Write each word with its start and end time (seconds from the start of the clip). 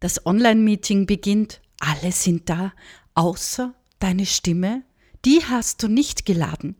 Das 0.00 0.24
Online-Meeting 0.24 1.06
beginnt, 1.06 1.60
alle 1.80 2.12
sind 2.12 2.48
da, 2.48 2.72
außer 3.14 3.74
deine 3.98 4.26
Stimme, 4.26 4.84
die 5.24 5.40
hast 5.44 5.82
du 5.82 5.88
nicht 5.88 6.24
geladen. 6.24 6.76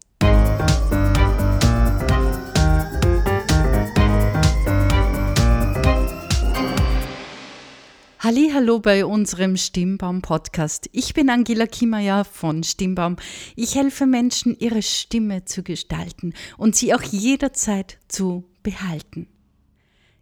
Hallo 8.21 8.79
bei 8.79 9.05
unserem 9.05 9.57
Stimmbaum 9.57 10.23
Podcast. 10.23 10.89
Ich 10.93 11.13
bin 11.13 11.29
Angela 11.29 11.67
Kiemeyer 11.67 12.25
von 12.25 12.63
Stimmbaum. 12.63 13.17
Ich 13.57 13.75
helfe 13.75 14.07
Menschen, 14.07 14.57
ihre 14.61 14.83
Stimme 14.83 15.45
zu 15.45 15.65
gestalten 15.65 16.35
und 16.57 16.77
sie 16.77 16.95
auch 16.95 17.03
jederzeit 17.03 17.99
zu 18.07 18.45
behalten. 18.63 19.27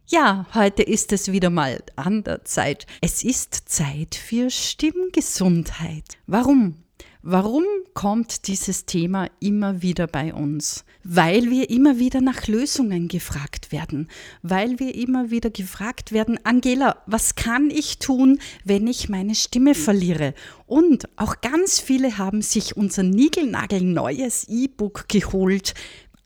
Ja, 0.08 0.46
heute 0.54 0.84
ist 0.84 1.10
es 1.10 1.32
wieder 1.32 1.50
mal 1.50 1.82
an 1.96 2.22
der 2.22 2.44
Zeit. 2.44 2.86
Es 3.00 3.24
ist 3.24 3.68
Zeit 3.68 4.14
für 4.14 4.50
Stimmgesundheit. 4.50 6.04
Warum? 6.28 6.76
Warum 7.22 7.64
kommt 7.92 8.46
dieses 8.46 8.86
Thema 8.86 9.28
immer 9.40 9.82
wieder 9.82 10.06
bei 10.06 10.32
uns? 10.32 10.84
Weil 11.02 11.50
wir 11.50 11.70
immer 11.70 11.98
wieder 11.98 12.20
nach 12.20 12.46
Lösungen 12.46 13.08
gefragt 13.08 13.72
werden, 13.72 14.08
weil 14.42 14.78
wir 14.78 14.94
immer 14.94 15.32
wieder 15.32 15.50
gefragt 15.50 16.12
werden, 16.12 16.38
Angela, 16.44 17.02
was 17.06 17.34
kann 17.34 17.68
ich 17.68 17.98
tun, 17.98 18.38
wenn 18.62 18.86
ich 18.86 19.08
meine 19.08 19.34
Stimme 19.34 19.74
verliere? 19.74 20.34
Und 20.66 21.08
auch 21.16 21.40
ganz 21.40 21.80
viele 21.80 22.16
haben 22.16 22.42
sich 22.42 22.76
unser 22.76 23.02
niegelnagelneues 23.02 24.44
E-Book 24.48 25.08
geholt. 25.08 25.74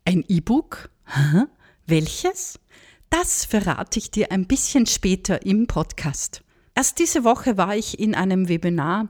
Ein 0.05 0.23
E-Book? 0.29 0.91
Welches? 1.87 2.61
Das 3.11 3.45
verrate 3.45 3.99
ich 3.99 4.13
dir 4.13 4.31
ein 4.31 4.47
bisschen 4.47 4.87
später 4.87 5.45
im 5.45 5.67
Podcast. 5.67 6.43
Erst 6.77 7.01
diese 7.01 7.25
Woche 7.25 7.57
war 7.57 7.75
ich 7.75 7.99
in 7.99 8.15
einem 8.15 8.49
Webinar. 8.49 9.09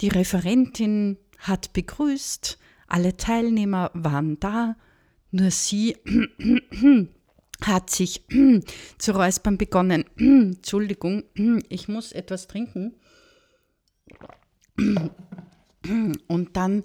Die 0.00 0.08
Referentin 0.08 1.18
hat 1.38 1.74
begrüßt, 1.74 2.58
alle 2.86 3.18
Teilnehmer 3.18 3.90
waren 3.92 4.40
da, 4.40 4.76
nur 5.30 5.50
sie 5.50 5.98
hat 7.60 7.90
sich 7.90 8.24
zu 8.98 9.12
räuspern 9.14 9.58
begonnen. 9.58 10.06
Entschuldigung, 10.16 11.24
ich 11.68 11.88
muss 11.88 12.12
etwas 12.12 12.48
trinken. 12.48 12.94
Und 16.28 16.56
dann 16.56 16.82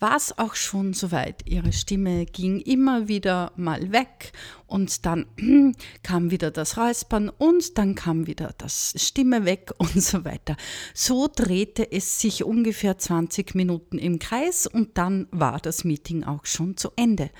war 0.00 0.16
es 0.16 0.36
auch 0.38 0.54
schon 0.54 0.94
soweit. 0.94 1.46
Ihre 1.46 1.72
Stimme 1.72 2.24
ging 2.24 2.58
immer 2.60 3.06
wieder 3.06 3.52
mal 3.56 3.92
weg 3.92 4.32
und 4.66 5.04
dann 5.04 5.26
kam 6.02 6.30
wieder 6.30 6.50
das 6.50 6.78
Räuspern 6.78 7.28
und 7.28 7.76
dann 7.76 7.94
kam 7.94 8.26
wieder 8.26 8.54
das 8.56 8.94
Stimme 8.96 9.44
weg 9.44 9.72
und 9.78 10.02
so 10.02 10.24
weiter. 10.24 10.56
So 10.94 11.28
drehte 11.28 11.92
es 11.92 12.20
sich 12.20 12.44
ungefähr 12.44 12.98
20 12.98 13.54
Minuten 13.54 13.98
im 13.98 14.18
Kreis 14.18 14.66
und 14.66 14.96
dann 14.96 15.28
war 15.30 15.60
das 15.60 15.84
Meeting 15.84 16.24
auch 16.24 16.46
schon 16.46 16.76
zu 16.78 16.90
Ende. 16.96 17.30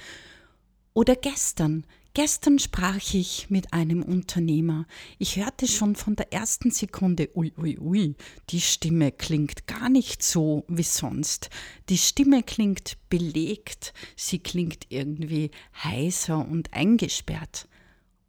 Oder 0.93 1.17
gestern, 1.17 1.87
Gestern 2.13 2.59
sprach 2.59 3.15
ich 3.15 3.51
mit 3.51 3.73
einem 3.73 4.03
Unternehmer. 4.03 4.87
Ich 5.19 5.37
hörte 5.37 5.69
schon 5.69 5.95
von 5.95 6.17
der 6.17 6.33
ersten 6.33 6.73
Sekunde, 6.73 7.31
ui, 7.37 7.53
ui, 7.57 7.79
ui, 7.79 8.17
die 8.49 8.61
Stimme 8.61 9.13
klingt 9.13 9.69
gar 9.69 9.89
nicht 9.89 10.25
so 10.25 10.65
wie 10.67 10.83
sonst. 10.83 11.51
Die 11.89 11.99
Stimme 11.99 12.43
klingt 12.43 12.99
belegt, 13.11 13.95
sie 14.17 14.41
klingt 14.41 14.87
irgendwie 14.89 15.53
heiser 15.85 16.39
und 16.39 16.75
eingesperrt. 16.75 17.69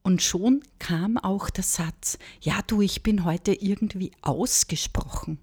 Und 0.03 0.21
schon 0.21 0.61
kam 0.77 1.17
auch 1.17 1.49
der 1.49 1.63
Satz, 1.63 2.19
ja 2.39 2.59
du, 2.67 2.81
ich 2.81 3.01
bin 3.01 3.25
heute 3.25 3.51
irgendwie 3.51 4.11
ausgesprochen. 4.21 5.39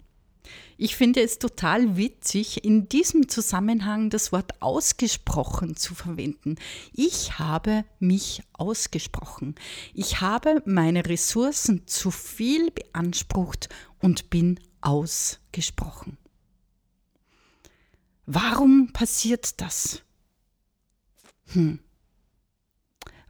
Ich 0.76 0.96
finde 0.96 1.22
es 1.22 1.38
total 1.38 1.96
witzig, 1.96 2.64
in 2.64 2.88
diesem 2.88 3.28
Zusammenhang 3.28 4.10
das 4.10 4.30
Wort 4.30 4.62
ausgesprochen 4.62 5.76
zu 5.76 5.94
verwenden. 5.94 6.56
Ich 6.92 7.38
habe 7.38 7.84
mich 7.98 8.42
ausgesprochen. 8.52 9.56
Ich 9.94 10.20
habe 10.20 10.62
meine 10.66 11.06
Ressourcen 11.06 11.86
zu 11.86 12.10
viel 12.10 12.70
beansprucht 12.70 13.68
und 14.00 14.30
bin 14.30 14.60
ausgesprochen. 14.80 16.16
Warum 18.26 18.92
passiert 18.92 19.60
das? 19.60 20.02
Hm. 21.52 21.80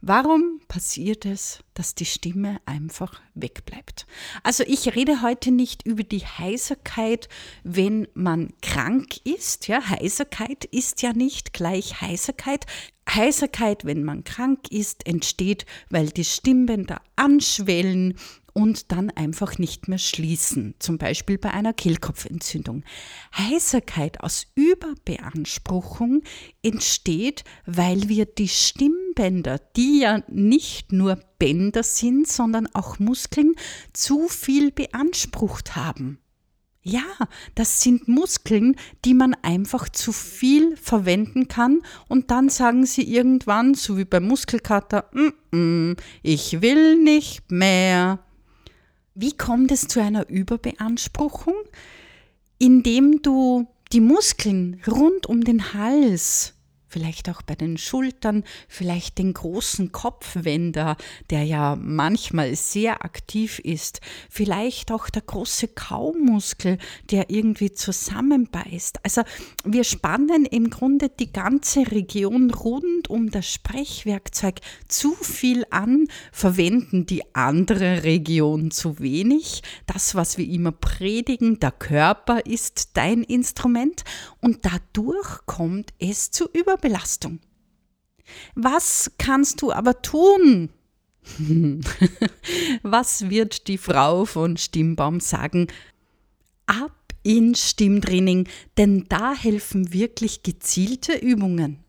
Warum 0.01 0.61
passiert 0.69 1.25
es, 1.25 1.59
dass 1.73 1.93
die 1.93 2.05
Stimme 2.05 2.61
einfach 2.65 3.21
wegbleibt? 3.33 4.07
Also 4.43 4.63
ich 4.65 4.95
rede 4.95 5.21
heute 5.21 5.51
nicht 5.51 5.85
über 5.85 6.03
die 6.03 6.25
Heiserkeit, 6.25 7.27
wenn 7.63 8.07
man 8.13 8.53
krank 8.61 9.17
ist. 9.25 9.67
Ja, 9.67 9.89
Heiserkeit 9.89 10.63
ist 10.63 11.01
ja 11.01 11.11
nicht 11.11 11.51
gleich 11.51 11.99
Heiserkeit. 11.99 12.65
Heiserkeit, 13.09 13.83
wenn 13.83 14.03
man 14.03 14.23
krank 14.23 14.71
ist, 14.71 15.05
entsteht, 15.05 15.65
weil 15.89 16.09
die 16.09 16.25
Stimmbänder 16.25 17.01
anschwellen 17.17 18.15
und 18.53 18.91
dann 18.91 19.09
einfach 19.09 19.57
nicht 19.57 19.87
mehr 19.87 19.97
schließen, 19.97 20.75
zum 20.79 20.97
Beispiel 20.97 21.37
bei 21.37 21.51
einer 21.51 21.73
Kehlkopfentzündung. 21.73 22.83
Heiserkeit 23.37 24.21
aus 24.21 24.47
Überbeanspruchung 24.55 26.23
entsteht, 26.61 27.43
weil 27.65 28.09
wir 28.09 28.25
die 28.25 28.49
Stimmbänder, 29.09 29.59
die 29.75 29.99
ja 30.01 30.21
nicht 30.27 30.91
nur 30.91 31.19
Bänder 31.37 31.83
sind, 31.83 32.27
sondern 32.27 32.67
auch 32.73 32.99
Muskeln, 32.99 33.55
zu 33.93 34.27
viel 34.27 34.71
beansprucht 34.71 35.75
haben. 35.75 36.19
Ja, 36.81 37.03
das 37.55 37.81
sind 37.81 38.07
Muskeln, 38.07 38.75
die 39.05 39.13
man 39.13 39.35
einfach 39.41 39.89
zu 39.89 40.11
viel 40.11 40.77
verwenden 40.77 41.47
kann 41.47 41.81
und 42.07 42.31
dann 42.31 42.49
sagen 42.49 42.85
sie 42.85 43.03
irgendwann, 43.03 43.73
so 43.73 43.97
wie 43.97 44.05
beim 44.05 44.27
Muskelkater, 44.27 45.05
mm 45.11 45.33
-mm, 45.51 45.97
ich 46.23 46.61
will 46.61 46.95
nicht 46.95 47.51
mehr. 47.51 48.19
Wie 49.13 49.35
kommt 49.35 49.71
es 49.71 49.87
zu 49.87 50.01
einer 50.01 50.29
Überbeanspruchung? 50.29 51.55
Indem 52.57 53.21
du 53.21 53.67
die 53.91 54.01
Muskeln 54.01 54.81
rund 54.87 55.25
um 55.25 55.43
den 55.43 55.73
Hals 55.73 56.53
vielleicht 56.89 57.29
auch 57.29 57.41
bei 57.41 57.55
den 57.55 57.77
Schultern, 57.77 58.43
vielleicht 58.67 59.17
den 59.19 59.33
großen 59.33 59.91
Kopfwender, 59.91 60.97
der 61.29 61.43
ja 61.43 61.75
manchmal 61.75 62.55
sehr 62.55 63.05
aktiv 63.05 63.59
ist, 63.59 64.01
vielleicht 64.29 64.91
auch 64.91 65.09
der 65.09 65.21
große 65.21 65.69
Kaumuskel, 65.69 66.77
der 67.11 67.29
irgendwie 67.29 67.71
zusammenbeißt. 67.71 68.99
Also 69.03 69.21
wir 69.63 69.83
spannen 69.83 70.45
im 70.45 70.69
Grunde 70.69 71.09
die 71.09 71.31
ganze 71.31 71.91
Region 71.91 72.51
rund 72.51 73.09
um 73.09 73.29
das 73.29 73.51
Sprechwerkzeug 73.51 74.59
zu 74.87 75.13
viel 75.13 75.65
an, 75.69 76.07
verwenden 76.31 77.05
die 77.05 77.35
andere 77.35 78.03
Region 78.03 78.71
zu 78.71 78.99
wenig. 78.99 79.61
Das, 79.85 80.15
was 80.15 80.37
wir 80.37 80.47
immer 80.47 80.71
predigen, 80.71 81.59
der 81.59 81.71
Körper 81.71 82.45
ist 82.45 82.91
dein 82.97 83.23
Instrument 83.23 84.03
und 84.41 84.65
dadurch 84.65 85.45
kommt 85.45 85.93
es 85.99 86.31
zu 86.31 86.49
über 86.51 86.77
Überbelastung. 86.79 87.39
Was 88.55 89.11
kannst 89.17 89.61
du 89.61 89.71
aber 89.71 90.01
tun? 90.01 90.69
Was 92.83 93.29
wird 93.29 93.67
die 93.67 93.77
Frau 93.77 94.25
von 94.25 94.57
Stimmbaum 94.57 95.19
sagen? 95.19 95.67
Ab 96.65 96.95
in 97.23 97.53
Stimmtraining, 97.53 98.47
denn 98.77 99.05
da 99.09 99.33
helfen 99.33 99.91
wirklich 99.91 100.43
gezielte 100.43 101.13
Übungen. 101.13 101.83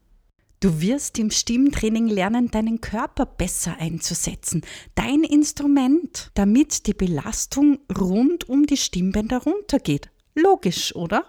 Du 0.59 0.81
wirst 0.81 1.19
im 1.19 1.31
Stimmtraining 1.31 2.09
lernen, 2.09 2.51
deinen 2.51 2.81
Körper 2.81 3.25
besser 3.25 3.77
einzusetzen, 3.79 4.63
dein 4.95 5.23
Instrument, 5.23 6.31
damit 6.35 6.87
die 6.87 6.95
Belastung 6.95 7.79
rund 7.97 8.49
um 8.49 8.67
die 8.67 8.77
Stimmbänder 8.77 9.39
runtergeht. 9.39 10.11
Logisch, 10.35 10.95
oder? 10.95 11.25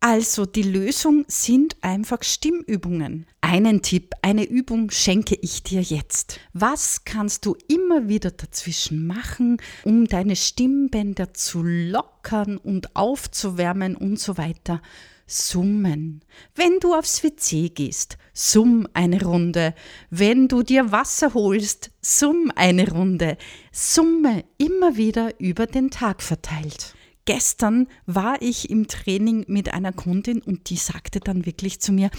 Also 0.00 0.44
die 0.44 0.62
Lösung 0.62 1.24
sind 1.26 1.76
einfach 1.80 2.22
Stimmübungen. 2.22 3.26
Einen 3.40 3.82
Tipp, 3.82 4.12
eine 4.22 4.44
Übung 4.44 4.90
schenke 4.90 5.36
ich 5.40 5.62
dir 5.62 5.80
jetzt. 5.80 6.38
Was 6.52 7.04
kannst 7.04 7.46
du 7.46 7.56
immer 7.68 8.08
wieder 8.08 8.30
dazwischen 8.30 9.06
machen, 9.06 9.56
um 9.84 10.06
deine 10.06 10.36
Stimmbänder 10.36 11.32
zu 11.32 11.62
lockern 11.62 12.58
und 12.58 12.94
aufzuwärmen 12.94 13.96
und 13.96 14.20
so 14.20 14.36
weiter? 14.36 14.82
Summen. 15.26 16.20
Wenn 16.54 16.78
du 16.78 16.94
aufs 16.94 17.24
WC 17.24 17.70
gehst, 17.70 18.16
summ 18.32 18.86
eine 18.92 19.24
Runde. 19.24 19.74
Wenn 20.10 20.46
du 20.46 20.62
dir 20.62 20.92
Wasser 20.92 21.34
holst, 21.34 21.90
summ 22.00 22.52
eine 22.54 22.88
Runde. 22.92 23.36
Summe 23.72 24.44
immer 24.58 24.96
wieder 24.96 25.40
über 25.40 25.66
den 25.66 25.90
Tag 25.90 26.22
verteilt 26.22 26.94
gestern 27.26 27.88
war 28.06 28.40
ich 28.40 28.70
im 28.70 28.88
Training 28.88 29.44
mit 29.48 29.74
einer 29.74 29.92
Kundin 29.92 30.40
und 30.40 30.70
die 30.70 30.76
sagte 30.76 31.20
dann 31.20 31.44
wirklich 31.44 31.80
zu 31.80 31.92
mir, 31.92 32.10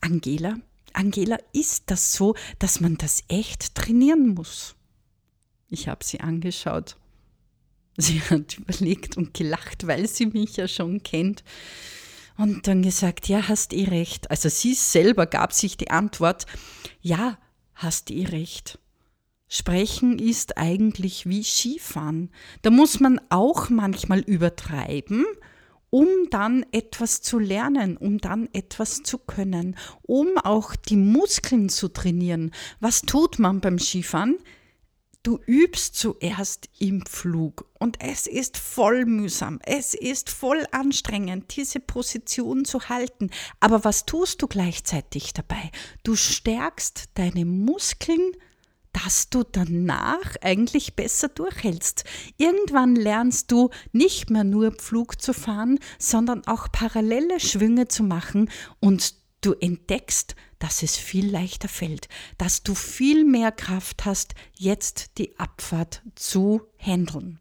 Angela, 0.00 0.56
Angela, 0.92 1.38
ist 1.52 1.84
das 1.86 2.12
so, 2.12 2.34
dass 2.58 2.80
man 2.80 2.96
das 2.98 3.24
echt 3.28 3.74
trainieren 3.74 4.34
muss? 4.34 4.74
Ich 5.68 5.88
habe 5.88 6.04
sie 6.04 6.20
angeschaut. 6.20 6.96
Sie 7.96 8.20
hat 8.30 8.58
überlegt 8.58 9.16
und 9.16 9.34
gelacht, 9.34 9.86
weil 9.86 10.08
sie 10.08 10.26
mich 10.26 10.56
ja 10.56 10.68
schon 10.68 11.02
kennt. 11.02 11.42
Und 12.36 12.68
dann 12.68 12.82
gesagt, 12.82 13.28
ja, 13.28 13.48
hast 13.48 13.72
eh 13.72 13.84
recht. 13.84 14.30
Also 14.30 14.48
sie 14.48 14.74
selber 14.74 15.26
gab 15.26 15.52
sich 15.52 15.76
die 15.76 15.90
Antwort, 15.90 16.46
ja, 17.00 17.38
hast 17.74 18.10
eh 18.10 18.24
recht. 18.24 18.78
Sprechen 19.48 20.18
ist 20.18 20.58
eigentlich 20.58 21.26
wie 21.26 21.42
Skifahren. 21.42 22.30
Da 22.62 22.70
muss 22.70 23.00
man 23.00 23.20
auch 23.30 23.70
manchmal 23.70 24.20
übertreiben, 24.20 25.24
um 25.90 26.06
dann 26.30 26.66
etwas 26.70 27.22
zu 27.22 27.38
lernen, 27.38 27.96
um 27.96 28.18
dann 28.18 28.48
etwas 28.52 29.02
zu 29.02 29.16
können, 29.18 29.76
um 30.02 30.36
auch 30.36 30.76
die 30.76 30.96
Muskeln 30.96 31.70
zu 31.70 31.88
trainieren. 31.88 32.52
Was 32.80 33.02
tut 33.02 33.38
man 33.38 33.60
beim 33.60 33.78
Skifahren? 33.78 34.36
Du 35.22 35.40
übst 35.46 35.96
zuerst 35.96 36.68
im 36.78 37.04
Flug 37.04 37.68
und 37.78 38.00
es 38.00 38.26
ist 38.26 38.56
voll 38.56 39.04
mühsam, 39.04 39.58
es 39.64 39.94
ist 39.94 40.30
voll 40.30 40.64
anstrengend, 40.70 41.56
diese 41.56 41.80
Position 41.80 42.64
zu 42.64 42.88
halten. 42.88 43.30
Aber 43.60 43.84
was 43.84 44.06
tust 44.06 44.40
du 44.42 44.46
gleichzeitig 44.46 45.32
dabei? 45.32 45.70
Du 46.04 46.14
stärkst 46.14 47.10
deine 47.14 47.44
Muskeln, 47.44 48.32
dass 48.92 49.30
du 49.30 49.44
danach 49.44 50.36
eigentlich 50.40 50.96
besser 50.96 51.28
durchhältst. 51.28 52.04
Irgendwann 52.36 52.96
lernst 52.96 53.50
du 53.52 53.70
nicht 53.92 54.30
mehr 54.30 54.44
nur 54.44 54.72
Pflug 54.72 55.20
zu 55.20 55.32
fahren, 55.32 55.78
sondern 55.98 56.46
auch 56.46 56.70
parallele 56.72 57.40
Schwünge 57.40 57.88
zu 57.88 58.02
machen 58.02 58.50
und 58.80 59.14
du 59.40 59.54
entdeckst, 59.54 60.34
dass 60.58 60.82
es 60.82 60.96
viel 60.96 61.30
leichter 61.30 61.68
fällt, 61.68 62.08
dass 62.36 62.62
du 62.62 62.74
viel 62.74 63.24
mehr 63.24 63.52
Kraft 63.52 64.04
hast, 64.04 64.34
jetzt 64.56 65.18
die 65.18 65.38
Abfahrt 65.38 66.02
zu 66.14 66.62
handeln. 66.78 67.38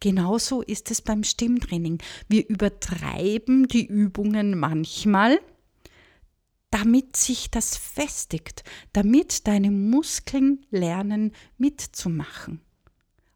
Genauso 0.00 0.62
ist 0.62 0.90
es 0.90 1.00
beim 1.00 1.22
Stimmtraining. 1.22 1.98
Wir 2.28 2.48
übertreiben 2.48 3.68
die 3.68 3.86
Übungen 3.86 4.58
manchmal, 4.58 5.40
damit 6.70 7.16
sich 7.16 7.50
das 7.50 7.76
festigt, 7.76 8.62
damit 8.92 9.46
deine 9.46 9.70
Muskeln 9.70 10.64
lernen 10.70 11.32
mitzumachen. 11.58 12.60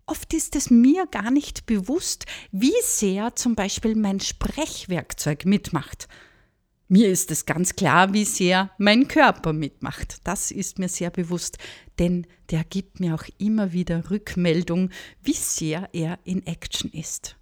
Oft 0.06 0.34
ist 0.34 0.54
es 0.54 0.70
mir 0.70 1.06
gar 1.06 1.30
nicht 1.30 1.66
bewusst, 1.66 2.26
wie 2.52 2.74
sehr 2.82 3.34
zum 3.36 3.54
Beispiel 3.54 3.94
mein 3.94 4.20
Sprechwerkzeug 4.20 5.46
mitmacht. 5.46 6.08
Mir 6.88 7.08
ist 7.08 7.30
es 7.30 7.46
ganz 7.46 7.74
klar, 7.74 8.12
wie 8.12 8.26
sehr 8.26 8.70
mein 8.76 9.08
Körper 9.08 9.54
mitmacht. 9.54 10.18
Das 10.24 10.50
ist 10.50 10.78
mir 10.78 10.88
sehr 10.88 11.10
bewusst, 11.10 11.56
denn 11.98 12.26
der 12.50 12.62
gibt 12.64 13.00
mir 13.00 13.14
auch 13.14 13.24
immer 13.38 13.72
wieder 13.72 14.10
Rückmeldung, 14.10 14.90
wie 15.22 15.32
sehr 15.32 15.88
er 15.94 16.18
in 16.24 16.46
Action 16.46 16.90
ist. 16.92 17.36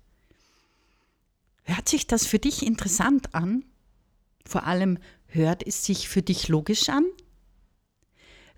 Hört 1.65 1.89
sich 1.89 2.06
das 2.06 2.25
für 2.25 2.39
dich 2.39 2.65
interessant 2.65 3.35
an? 3.35 3.65
Vor 4.47 4.65
allem 4.65 4.99
hört 5.32 5.67
es 5.67 5.84
sich 5.84 6.08
für 6.08 6.23
dich 6.23 6.49
logisch 6.49 6.88
an? 6.88 7.05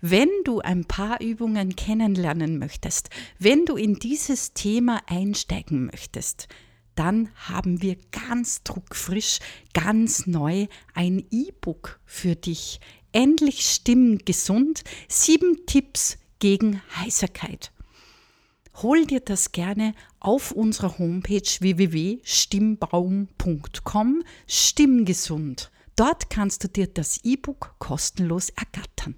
Wenn 0.01 0.29
du 0.43 0.59
ein 0.59 0.85
paar 0.85 1.21
Übungen 1.21 1.75
kennenlernen 1.75 2.59
möchtest, 2.59 3.09
wenn 3.39 3.65
du 3.65 3.75
in 3.75 3.95
dieses 3.95 4.53
Thema 4.53 5.01
einsteigen 5.07 5.87
möchtest, 5.87 6.47
dann 6.95 7.29
haben 7.35 7.81
wir 7.81 7.97
ganz 8.11 8.61
druckfrisch, 8.63 9.39
ganz 9.73 10.27
neu 10.27 10.67
ein 10.93 11.25
E-Book 11.31 11.99
für 12.05 12.35
dich. 12.35 12.79
Endlich 13.11 13.65
Stimmen 13.65 14.19
gesund, 14.19 14.83
sieben 15.07 15.65
Tipps 15.65 16.19
gegen 16.39 16.81
Heiserkeit. 16.97 17.71
Hol 18.81 19.05
dir 19.05 19.21
das 19.21 19.53
gerne 19.53 19.95
auf 20.19 20.51
unserer 20.51 20.99
Homepage 20.99 21.41
www.stimmbaum.com 21.41 24.23
Stimmgesund. 24.47 25.71
Dort 25.95 26.29
kannst 26.29 26.63
du 26.63 26.67
dir 26.67 26.87
das 26.87 27.21
E-Book 27.23 27.75
kostenlos 27.79 28.49
ergattern. 28.49 29.15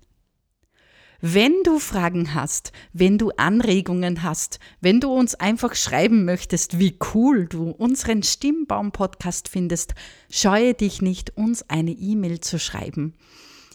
Wenn 1.19 1.63
du 1.63 1.79
Fragen 1.79 2.35
hast, 2.35 2.71
wenn 2.93 3.17
du 3.17 3.31
Anregungen 3.31 4.21
hast, 4.21 4.59
wenn 4.81 4.99
du 4.99 5.11
uns 5.11 5.33
einfach 5.33 5.73
schreiben 5.73 6.25
möchtest, 6.25 6.77
wie 6.77 6.99
cool 7.13 7.47
du 7.47 7.71
unseren 7.71 8.21
Stimmbaum-Podcast 8.21 9.49
findest, 9.49 9.95
scheue 10.29 10.75
dich 10.75 11.01
nicht, 11.01 11.35
uns 11.35 11.67
eine 11.67 11.91
E-Mail 11.91 12.41
zu 12.41 12.59
schreiben. 12.59 13.15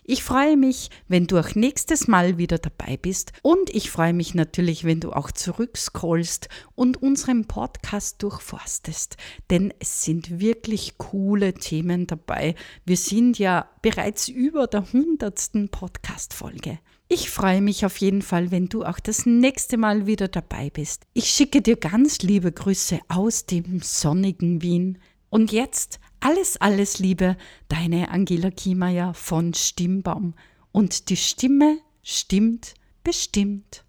Ich 0.04 0.25
freue 0.25 0.56
mich, 0.56 0.90
wenn 1.06 1.28
du 1.28 1.38
auch 1.38 1.54
nächstes 1.54 2.08
Mal 2.08 2.37
wieder 2.37 2.58
dabei 2.58 2.96
bist 2.96 3.32
und 3.43 3.70
ich 3.70 3.88
freue 3.88 4.12
mich 4.12 4.34
natürlich, 4.34 4.82
wenn 4.82 4.99
du 4.99 5.12
auch 5.12 5.31
zurückscrollst 5.31 6.49
und 6.75 7.00
unseren 7.00 7.46
Podcast 7.46 8.20
durchforstest, 8.20 9.16
denn 9.50 9.72
es 9.78 10.02
sind 10.02 10.40
wirklich 10.40 10.99
coole 10.99 11.54
Themen 11.54 12.08
dabei. 12.08 12.56
Wir 12.84 12.96
sind 12.96 13.38
ja 13.38 13.70
bereits 13.81 14.26
über 14.26 14.66
der 14.66 14.93
hundertsten 14.93 15.69
Podcast-Folge. 15.69 16.81
Ich 17.06 17.31
freue 17.31 17.60
mich 17.60 17.87
auf 17.87 17.98
jeden 17.98 18.22
Fall, 18.22 18.50
wenn 18.50 18.66
du 18.69 18.84
auch 18.84 18.98
das 18.98 19.25
nächste 19.25 19.76
Mal 19.76 20.06
wieder 20.06 20.26
dabei 20.26 20.70
bist. 20.70 21.05
Ich 21.12 21.26
schicke 21.26 21.62
dir 21.62 21.76
ganz 21.76 22.22
liebe 22.22 22.50
Grüße 22.50 22.98
aus 23.06 23.46
dem 23.46 23.81
sonnigen 23.82 24.62
Wien. 24.62 24.98
Und 25.31 25.52
jetzt 25.52 26.00
alles, 26.22 26.56
alles 26.56 26.98
Liebe, 26.98 27.36
deine 27.69 28.10
Angela 28.10 28.50
Kiemeyer 28.50 29.12
von 29.14 29.54
Stimmbaum. 29.54 30.34
Und 30.70 31.10
die 31.10 31.16
Stimme 31.16 31.78
stimmt 32.02 32.74
bestimmt. 33.02 33.84